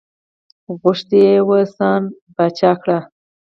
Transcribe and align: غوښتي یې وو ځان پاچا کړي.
غوښتي 0.79 1.19
یې 1.27 1.37
وو 1.47 1.57
ځان 1.75 2.01
پاچا 2.35 2.71
کړي. 2.81 2.97